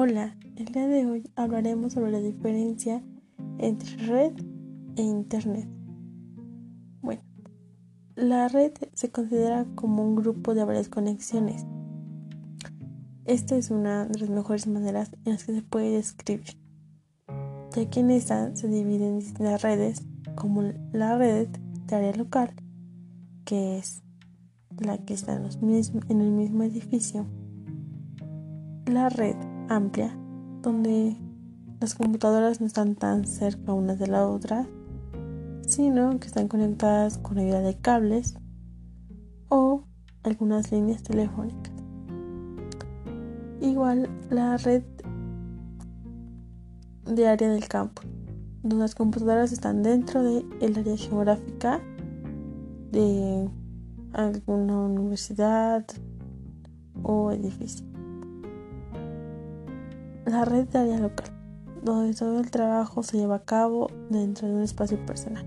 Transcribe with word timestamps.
Hola, 0.00 0.36
el 0.54 0.66
día 0.66 0.86
de 0.86 1.06
hoy 1.06 1.28
hablaremos 1.34 1.94
sobre 1.94 2.12
la 2.12 2.20
diferencia 2.20 3.02
entre 3.58 3.96
red 4.06 4.32
e 4.94 5.02
internet. 5.02 5.68
Bueno, 7.02 7.22
la 8.14 8.46
red 8.46 8.74
se 8.92 9.10
considera 9.10 9.66
como 9.74 10.04
un 10.04 10.14
grupo 10.14 10.54
de 10.54 10.62
varias 10.62 10.88
conexiones. 10.88 11.66
Esta 13.24 13.56
es 13.56 13.72
una 13.72 14.04
de 14.04 14.20
las 14.20 14.30
mejores 14.30 14.68
maneras 14.68 15.10
en 15.24 15.32
las 15.32 15.42
que 15.42 15.54
se 15.54 15.62
puede 15.62 15.90
describir, 15.90 16.56
ya 17.74 17.90
que 17.90 17.98
en 17.98 18.12
esta 18.12 18.54
se 18.54 18.68
dividen 18.68 19.14
en 19.14 19.18
distintas 19.18 19.62
redes, 19.62 20.06
como 20.36 20.62
la 20.92 21.18
red 21.18 21.48
de 21.88 21.96
área 21.96 22.14
local, 22.14 22.54
que 23.44 23.78
es 23.78 24.04
la 24.78 24.96
que 24.98 25.14
está 25.14 25.34
en 25.34 26.20
el 26.20 26.30
mismo 26.30 26.62
edificio, 26.62 27.26
la 28.86 29.08
red 29.08 29.34
amplia, 29.68 30.16
donde 30.62 31.16
las 31.80 31.94
computadoras 31.94 32.60
no 32.60 32.66
están 32.66 32.94
tan 32.94 33.26
cerca 33.26 33.72
unas 33.72 33.98
de 33.98 34.08
la 34.08 34.26
otra, 34.26 34.66
sino 35.66 36.18
que 36.18 36.26
están 36.26 36.48
conectadas 36.48 37.18
con 37.18 37.38
ayuda 37.38 37.60
de 37.60 37.76
cables 37.76 38.34
o 39.48 39.84
algunas 40.22 40.72
líneas 40.72 41.02
telefónicas. 41.02 41.72
Igual 43.60 44.08
la 44.30 44.56
red 44.56 44.82
de 47.04 47.26
área 47.26 47.48
del 47.50 47.68
campo, 47.68 48.02
donde 48.62 48.76
las 48.76 48.94
computadoras 48.94 49.52
están 49.52 49.82
dentro 49.82 50.22
del 50.22 50.76
área 50.76 50.96
geográfica 50.96 51.80
de 52.90 53.48
alguna 54.12 54.80
universidad 54.80 55.84
o 57.02 57.30
edificio 57.30 57.87
la 60.28 60.44
red 60.44 60.68
de 60.68 60.78
área 60.78 60.98
local, 60.98 61.30
donde 61.82 62.14
todo 62.14 62.40
el 62.40 62.50
trabajo 62.50 63.02
se 63.02 63.18
lleva 63.18 63.36
a 63.36 63.44
cabo 63.44 63.88
dentro 64.10 64.48
de 64.48 64.54
un 64.54 64.62
espacio 64.62 65.04
personal, 65.06 65.46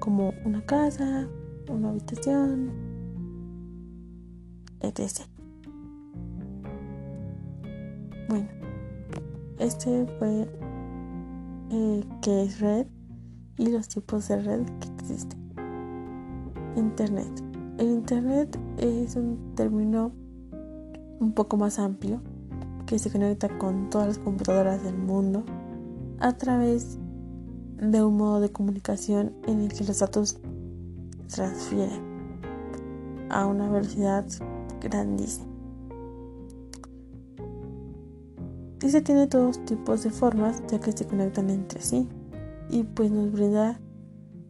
como 0.00 0.32
una 0.44 0.64
casa, 0.64 1.28
una 1.68 1.90
habitación, 1.90 2.70
etc. 4.80 5.26
Bueno, 8.28 8.48
este 9.58 10.06
fue 10.18 10.48
eh, 11.70 12.04
qué 12.22 12.42
es 12.42 12.60
red 12.60 12.86
y 13.58 13.70
los 13.70 13.88
tipos 13.88 14.28
de 14.28 14.40
red 14.40 14.64
que 14.80 14.88
existen. 14.88 15.38
Internet. 16.76 17.42
El 17.78 17.88
Internet 17.88 18.58
es 18.78 19.16
un 19.16 19.54
término 19.54 20.12
un 21.20 21.32
poco 21.32 21.56
más 21.56 21.78
amplio 21.78 22.22
que 22.90 22.98
se 22.98 23.08
conecta 23.08 23.48
con 23.56 23.88
todas 23.88 24.08
las 24.08 24.18
computadoras 24.18 24.82
del 24.82 24.98
mundo 24.98 25.44
a 26.18 26.32
través 26.32 26.98
de 27.76 28.02
un 28.02 28.16
modo 28.16 28.40
de 28.40 28.50
comunicación 28.50 29.32
en 29.46 29.60
el 29.60 29.72
que 29.72 29.84
los 29.84 30.00
datos 30.00 30.40
transfieren 31.32 32.02
a 33.28 33.46
una 33.46 33.70
velocidad 33.70 34.26
grandísima. 34.80 35.46
Y 38.82 38.90
se 38.90 39.00
tiene 39.02 39.28
todos 39.28 39.64
tipos 39.66 40.02
de 40.02 40.10
formas 40.10 40.60
ya 40.68 40.80
que 40.80 40.90
se 40.90 41.06
conectan 41.06 41.48
entre 41.48 41.80
sí 41.82 42.08
y 42.70 42.82
pues 42.82 43.12
nos 43.12 43.30
brinda 43.30 43.80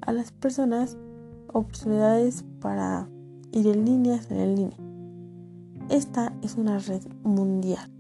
a 0.00 0.12
las 0.12 0.33
personas 0.33 0.96
oportunidades 1.52 2.42
para 2.62 3.06
ir 3.52 3.66
en 3.66 3.84
línea, 3.84 4.22
salir 4.22 4.44
en 4.44 4.56
línea. 4.56 4.78
Esta 5.91 6.33
es 6.41 6.55
una 6.55 6.78
red 6.78 7.02
mundial 7.22 8.00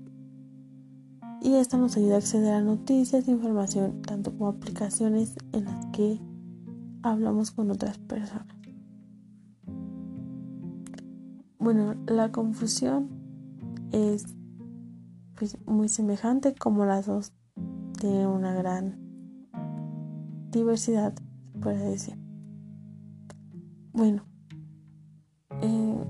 y 1.42 1.54
esta 1.54 1.78
nos 1.78 1.96
ayuda 1.96 2.16
a 2.16 2.18
acceder 2.18 2.52
a 2.52 2.60
noticias 2.60 3.28
información, 3.28 4.02
tanto 4.02 4.32
como 4.32 4.48
aplicaciones 4.48 5.36
en 5.52 5.64
las 5.64 5.86
que 5.86 6.20
hablamos 7.02 7.50
con 7.50 7.70
otras 7.70 7.98
personas. 7.98 8.46
Bueno, 11.58 11.94
la 12.06 12.32
confusión 12.32 13.08
es 13.92 14.24
pues, 15.36 15.58
muy 15.66 15.88
semejante 15.88 16.54
como 16.54 16.84
las 16.84 17.06
dos 17.06 17.32
tienen 17.98 18.26
una 18.26 18.54
gran 18.54 18.98
diversidad, 20.50 21.14
puede 21.60 21.90
decir. 21.90 22.16
Bueno, 23.92 24.24
eh, 25.60 26.04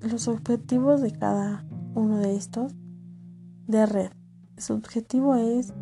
los 0.00 0.28
objetivos 0.28 1.00
de 1.02 1.12
cada 1.12 1.66
uno 1.94 2.18
de 2.18 2.36
estos 2.36 2.74
de 3.66 3.86
red. 3.86 4.10
Su 4.56 4.74
objetivo 4.74 5.34
es 5.34 5.72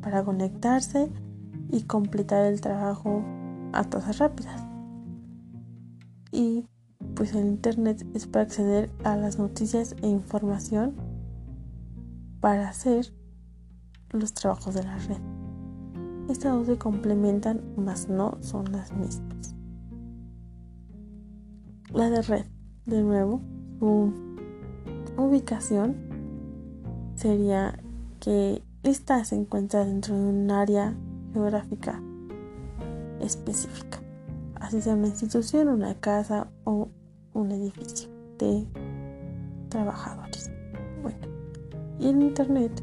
para 0.00 0.24
conectarse 0.24 1.10
y 1.70 1.82
completar 1.82 2.44
el 2.44 2.60
trabajo 2.60 3.24
a 3.72 3.84
tasas 3.84 4.18
rápidas. 4.18 4.62
Y 6.30 6.66
pues 7.14 7.34
el 7.34 7.46
Internet 7.46 8.06
es 8.14 8.26
para 8.26 8.44
acceder 8.44 8.90
a 9.04 9.16
las 9.16 9.38
noticias 9.38 9.94
e 10.02 10.08
información 10.08 10.94
para 12.40 12.68
hacer 12.68 13.12
los 14.10 14.34
trabajos 14.34 14.74
de 14.74 14.82
la 14.82 14.98
red. 14.98 15.20
Estas 16.28 16.52
dos 16.52 16.66
se 16.66 16.78
complementan, 16.78 17.60
mas 17.76 18.08
no 18.08 18.38
son 18.40 18.70
las 18.72 18.92
mismas. 18.92 19.54
La 21.92 22.10
de 22.10 22.22
red, 22.22 22.46
de 22.86 23.02
nuevo, 23.02 23.40
su 23.78 24.12
ubicación 25.16 26.13
sería 27.24 27.78
que 28.20 28.60
esta 28.82 29.24
se 29.24 29.34
encuentra 29.34 29.82
dentro 29.82 30.14
de 30.14 30.20
un 30.20 30.50
área 30.50 30.94
geográfica 31.32 31.98
específica, 33.18 34.02
así 34.56 34.82
sea 34.82 34.92
una 34.92 35.06
institución, 35.06 35.68
una 35.68 35.94
casa 35.94 36.48
o 36.64 36.88
un 37.32 37.50
edificio 37.50 38.10
de 38.38 38.66
trabajadores. 39.70 40.50
Bueno, 41.02 41.26
y 41.98 42.08
el 42.08 42.20
Internet 42.20 42.82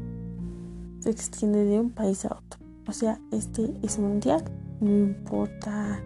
se 0.98 1.10
extiende 1.10 1.64
de 1.64 1.78
un 1.78 1.90
país 1.90 2.24
a 2.24 2.36
otro, 2.36 2.58
o 2.88 2.92
sea, 2.92 3.20
este 3.30 3.72
es 3.84 3.96
mundial, 4.00 4.42
no 4.80 4.90
importa 4.90 6.02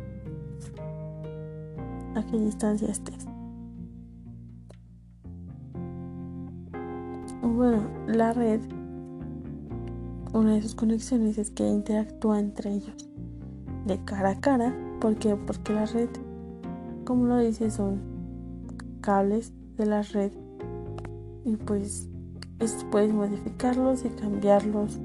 a 2.15 2.27
qué 2.31 2.37
distancia 2.37 2.89
estés. 2.89 3.36
Bueno, 7.47 7.89
la 8.09 8.33
red, 8.33 8.61
una 10.35 10.55
de 10.55 10.63
sus 10.63 10.75
conexiones 10.75 11.39
es 11.39 11.51
que 11.51 11.67
interactúa 11.67 12.41
entre 12.41 12.73
ellos 12.73 13.09
de 13.87 14.05
cara 14.05 14.31
a 14.31 14.41
cara. 14.41 14.77
¿Por 15.01 15.15
qué? 15.17 15.37
Porque 15.37 15.73
la 15.73 15.87
red, 15.87 16.09
como 17.05 17.27
lo 17.27 17.39
dice, 17.39 17.71
son 17.71 18.01
cables 19.01 19.53
de 19.77 19.87
la 19.87 20.03
red 20.03 20.33
y 21.45 21.55
pues 21.57 22.09
puedes 22.91 23.15
modificarlos 23.15 24.05
y 24.05 24.09
cambiarlos 24.09 24.97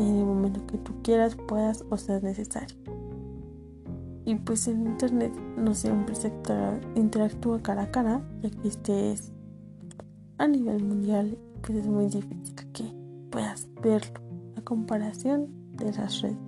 en 0.00 0.16
el 0.16 0.26
momento 0.26 0.66
que 0.66 0.78
tú 0.78 0.92
quieras, 1.02 1.36
puedas 1.36 1.84
o 1.90 1.96
sea 1.96 2.18
necesario. 2.18 2.76
Y 4.24 4.34
pues 4.34 4.66
en 4.66 4.84
internet 4.84 5.32
no 5.56 5.74
siempre 5.74 6.16
se 6.16 6.32
interactúa 6.96 7.62
cara 7.62 7.82
a 7.84 7.90
cara, 7.92 8.20
ya 8.42 8.50
que 8.50 8.68
este 8.68 9.12
es 9.12 9.32
a 10.38 10.48
nivel 10.48 10.82
mundial 10.82 11.38
pues 11.62 11.78
es 11.78 11.86
muy 11.86 12.06
difícil 12.06 12.54
que 12.72 12.84
puedas 13.30 13.68
verlo 13.82 14.20
a 14.56 14.62
comparación 14.62 15.48
de 15.76 15.92
las 15.92 16.22
redes. 16.22 16.38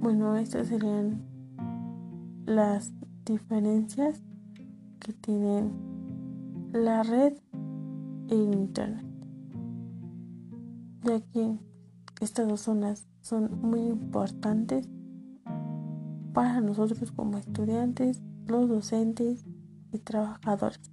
Bueno, 0.00 0.36
estas 0.36 0.68
serían 0.68 1.22
las 2.44 2.92
diferencias 3.24 4.20
que 4.98 5.12
tienen 5.12 5.72
la 6.72 7.02
red 7.02 7.34
e 8.28 8.34
internet. 8.34 9.06
Ya 11.04 11.20
que 11.20 11.58
estas 12.20 12.48
dos 12.48 12.62
zonas 12.62 13.06
son 13.20 13.60
muy 13.62 13.80
importantes 13.80 14.88
para 16.32 16.60
nosotros 16.60 17.12
como 17.12 17.38
estudiantes 17.38 18.20
los 18.46 18.68
docentes 18.68 19.44
y 19.92 19.98
trabajadores. 19.98 20.90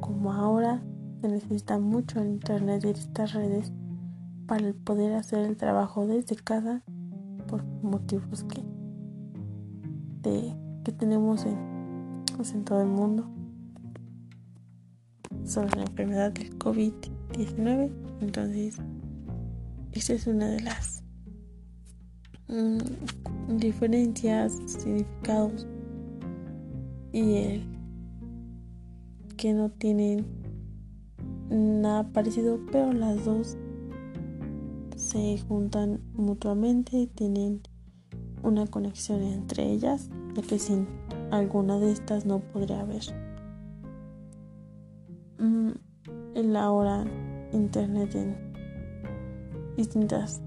Como 0.00 0.32
ahora 0.32 0.82
se 1.20 1.28
necesita 1.28 1.78
mucho 1.78 2.20
el 2.20 2.28
Internet 2.28 2.84
y 2.84 2.88
estas 2.90 3.32
redes 3.32 3.72
para 4.46 4.72
poder 4.84 5.14
hacer 5.14 5.46
el 5.46 5.56
trabajo 5.56 6.06
desde 6.06 6.36
casa 6.36 6.82
por 7.48 7.64
motivos 7.82 8.44
que, 8.44 8.62
que 10.84 10.92
tenemos 10.92 11.44
en, 11.46 12.24
pues, 12.36 12.52
en 12.52 12.64
todo 12.64 12.82
el 12.82 12.88
mundo 12.88 13.30
sobre 15.44 15.76
la 15.76 15.82
enfermedad 15.84 16.32
del 16.32 16.58
COVID-19. 16.58 17.92
Entonces, 18.20 18.78
esta 19.92 20.12
es 20.14 20.26
una 20.26 20.48
de 20.48 20.60
las 20.60 21.02
mm, 22.48 23.56
diferencias, 23.56 24.58
significados 24.66 25.66
y 27.14 27.36
el 27.36 27.62
que 29.36 29.54
no 29.54 29.70
tienen 29.70 30.26
nada 31.48 32.12
parecido, 32.12 32.58
pero 32.72 32.92
las 32.92 33.24
dos 33.24 33.56
se 34.96 35.38
juntan 35.46 36.00
mutuamente, 36.14 37.06
tienen 37.14 37.62
una 38.42 38.66
conexión 38.66 39.22
entre 39.22 39.62
ellas, 39.70 40.10
ya 40.34 40.42
que 40.42 40.58
sin 40.58 40.88
alguna 41.30 41.78
de 41.78 41.92
estas 41.92 42.26
no 42.26 42.40
podría 42.40 42.80
haber. 42.80 43.04
Mm, 45.38 45.70
en 46.34 46.56
ahora 46.56 47.04
internet 47.52 48.12
en 48.16 48.36
distintas 49.76 50.42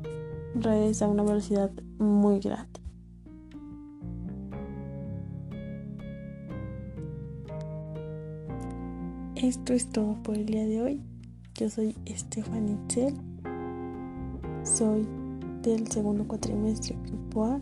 redes 0.53 1.01
a 1.01 1.07
una 1.07 1.23
velocidad 1.23 1.71
muy 1.97 2.41
grande. 2.41 2.86
Esto 9.41 9.73
es 9.73 9.85
todo 9.91 10.15
por 10.23 10.35
el 10.35 10.47
día 10.47 10.65
de 10.65 10.81
hoy. 10.81 11.01
Yo 11.53 11.69
soy 11.69 11.95
Estefan 12.05 12.69
Itzel. 12.69 13.13
Soy 14.63 15.07
del 15.61 15.85
segundo 15.91 16.27
cuatrimestre 16.27 16.97
Grupo 17.05 17.45
A. 17.45 17.61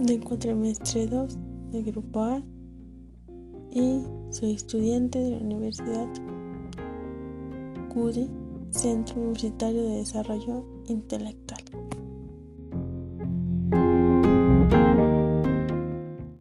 Del 0.00 0.24
cuatrimestre 0.24 1.06
2 1.06 1.38
de 1.72 1.82
Grupo 1.82 2.20
A. 2.22 2.42
Y 3.70 4.06
soy 4.30 4.52
estudiante 4.52 5.18
de 5.18 5.32
la 5.32 5.36
Universidad 5.44 6.08
CUDI, 7.92 8.30
Centro 8.70 9.16
Universitario 9.20 9.82
de 9.82 9.96
Desarrollo 9.96 10.64
Intelectual. 10.86 11.83